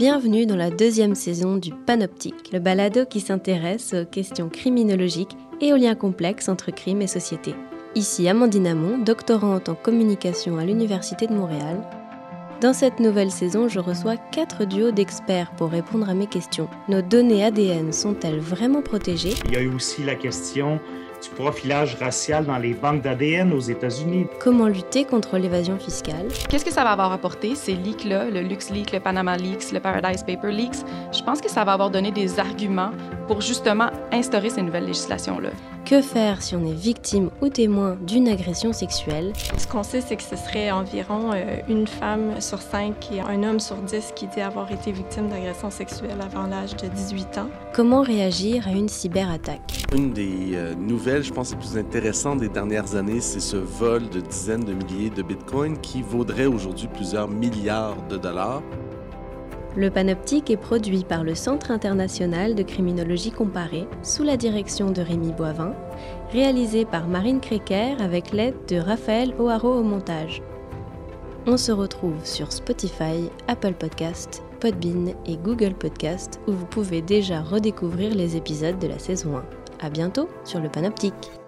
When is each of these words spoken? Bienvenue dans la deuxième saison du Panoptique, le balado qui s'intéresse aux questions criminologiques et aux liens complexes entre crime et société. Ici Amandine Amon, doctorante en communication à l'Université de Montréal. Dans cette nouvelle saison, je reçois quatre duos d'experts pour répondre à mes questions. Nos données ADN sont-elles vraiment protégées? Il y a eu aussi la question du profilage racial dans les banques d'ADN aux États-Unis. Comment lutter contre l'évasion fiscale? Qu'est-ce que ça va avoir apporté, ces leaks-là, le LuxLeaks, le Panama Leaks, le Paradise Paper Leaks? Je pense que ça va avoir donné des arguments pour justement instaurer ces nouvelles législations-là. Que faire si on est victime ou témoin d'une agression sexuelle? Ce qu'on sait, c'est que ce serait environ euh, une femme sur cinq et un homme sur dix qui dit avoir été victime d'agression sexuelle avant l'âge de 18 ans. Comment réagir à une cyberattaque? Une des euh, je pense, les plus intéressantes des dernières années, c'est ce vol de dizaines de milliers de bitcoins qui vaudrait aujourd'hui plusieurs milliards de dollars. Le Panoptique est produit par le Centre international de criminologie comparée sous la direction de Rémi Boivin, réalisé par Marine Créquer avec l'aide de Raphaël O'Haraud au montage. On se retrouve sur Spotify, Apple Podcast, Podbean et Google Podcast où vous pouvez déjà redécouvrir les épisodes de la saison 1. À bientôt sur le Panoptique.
Bienvenue 0.00 0.46
dans 0.46 0.56
la 0.56 0.70
deuxième 0.70 1.14
saison 1.14 1.58
du 1.58 1.72
Panoptique, 1.74 2.54
le 2.54 2.58
balado 2.58 3.04
qui 3.04 3.20
s'intéresse 3.20 3.92
aux 3.92 4.06
questions 4.06 4.48
criminologiques 4.48 5.36
et 5.60 5.74
aux 5.74 5.76
liens 5.76 5.94
complexes 5.94 6.48
entre 6.48 6.70
crime 6.70 7.02
et 7.02 7.06
société. 7.06 7.54
Ici 7.94 8.26
Amandine 8.26 8.68
Amon, 8.68 8.96
doctorante 8.96 9.68
en 9.68 9.74
communication 9.74 10.56
à 10.56 10.64
l'Université 10.64 11.26
de 11.26 11.34
Montréal. 11.34 11.82
Dans 12.62 12.72
cette 12.72 12.98
nouvelle 12.98 13.30
saison, 13.30 13.68
je 13.68 13.78
reçois 13.78 14.16
quatre 14.16 14.64
duos 14.64 14.90
d'experts 14.90 15.52
pour 15.58 15.68
répondre 15.68 16.08
à 16.08 16.14
mes 16.14 16.26
questions. 16.26 16.70
Nos 16.88 17.02
données 17.02 17.44
ADN 17.44 17.92
sont-elles 17.92 18.40
vraiment 18.40 18.80
protégées? 18.80 19.34
Il 19.44 19.52
y 19.52 19.56
a 19.56 19.60
eu 19.60 19.74
aussi 19.74 20.02
la 20.02 20.14
question 20.14 20.80
du 21.22 21.28
profilage 21.30 21.96
racial 21.96 22.46
dans 22.46 22.58
les 22.58 22.74
banques 22.74 23.02
d'ADN 23.02 23.52
aux 23.52 23.60
États-Unis. 23.60 24.26
Comment 24.38 24.66
lutter 24.66 25.04
contre 25.04 25.38
l'évasion 25.38 25.78
fiscale? 25.78 26.28
Qu'est-ce 26.48 26.64
que 26.64 26.72
ça 26.72 26.84
va 26.84 26.90
avoir 26.90 27.12
apporté, 27.12 27.54
ces 27.54 27.74
leaks-là, 27.74 28.30
le 28.30 28.40
LuxLeaks, 28.42 28.92
le 28.92 29.00
Panama 29.00 29.36
Leaks, 29.36 29.72
le 29.72 29.80
Paradise 29.80 30.22
Paper 30.22 30.50
Leaks? 30.50 30.84
Je 31.12 31.22
pense 31.22 31.40
que 31.40 31.50
ça 31.50 31.64
va 31.64 31.72
avoir 31.72 31.90
donné 31.90 32.10
des 32.10 32.38
arguments 32.38 32.90
pour 33.26 33.40
justement 33.40 33.90
instaurer 34.12 34.50
ces 34.50 34.62
nouvelles 34.62 34.86
législations-là. 34.86 35.50
Que 35.84 36.02
faire 36.02 36.42
si 36.42 36.54
on 36.54 36.64
est 36.64 36.74
victime 36.74 37.30
ou 37.40 37.48
témoin 37.48 37.96
d'une 38.06 38.28
agression 38.28 38.72
sexuelle? 38.72 39.32
Ce 39.56 39.66
qu'on 39.66 39.82
sait, 39.82 40.00
c'est 40.00 40.16
que 40.16 40.22
ce 40.22 40.36
serait 40.36 40.70
environ 40.70 41.30
euh, 41.32 41.56
une 41.68 41.86
femme 41.86 42.40
sur 42.40 42.60
cinq 42.60 43.10
et 43.12 43.20
un 43.20 43.42
homme 43.42 43.58
sur 43.60 43.76
dix 43.76 44.12
qui 44.14 44.26
dit 44.26 44.40
avoir 44.40 44.70
été 44.70 44.92
victime 44.92 45.28
d'agression 45.28 45.70
sexuelle 45.70 46.18
avant 46.20 46.46
l'âge 46.46 46.76
de 46.76 46.86
18 46.86 47.38
ans. 47.38 47.48
Comment 47.72 48.02
réagir 48.02 48.68
à 48.68 48.72
une 48.72 48.88
cyberattaque? 48.88 49.84
Une 49.94 50.12
des 50.12 50.52
euh, 50.54 50.74
je 51.18 51.32
pense, 51.32 51.50
les 51.50 51.56
plus 51.56 51.76
intéressantes 51.76 52.38
des 52.38 52.48
dernières 52.48 52.94
années, 52.94 53.20
c'est 53.20 53.40
ce 53.40 53.56
vol 53.56 54.08
de 54.08 54.20
dizaines 54.20 54.64
de 54.64 54.72
milliers 54.72 55.10
de 55.10 55.22
bitcoins 55.22 55.78
qui 55.78 56.02
vaudrait 56.02 56.46
aujourd'hui 56.46 56.88
plusieurs 56.88 57.28
milliards 57.28 58.00
de 58.08 58.16
dollars. 58.16 58.62
Le 59.76 59.90
Panoptique 59.90 60.50
est 60.50 60.56
produit 60.56 61.04
par 61.04 61.22
le 61.22 61.34
Centre 61.34 61.70
international 61.70 62.54
de 62.54 62.62
criminologie 62.62 63.30
comparée 63.30 63.86
sous 64.02 64.22
la 64.22 64.36
direction 64.36 64.90
de 64.90 65.00
Rémi 65.00 65.32
Boivin, 65.32 65.74
réalisé 66.32 66.84
par 66.84 67.08
Marine 67.08 67.40
Créquer 67.40 67.94
avec 68.00 68.32
l'aide 68.32 68.56
de 68.68 68.76
Raphaël 68.76 69.34
O'Haraud 69.38 69.78
au 69.78 69.82
montage. 69.82 70.42
On 71.46 71.56
se 71.56 71.72
retrouve 71.72 72.24
sur 72.24 72.52
Spotify, 72.52 73.30
Apple 73.48 73.74
Podcast, 73.74 74.42
Podbean 74.60 75.14
et 75.26 75.36
Google 75.36 75.74
Podcast 75.74 76.40
où 76.46 76.52
vous 76.52 76.66
pouvez 76.66 77.00
déjà 77.00 77.40
redécouvrir 77.40 78.14
les 78.14 78.36
épisodes 78.36 78.78
de 78.78 78.88
la 78.88 78.98
saison 78.98 79.38
1. 79.38 79.59
À 79.82 79.88
bientôt 79.88 80.28
sur 80.44 80.60
le 80.60 80.68
Panoptique. 80.68 81.39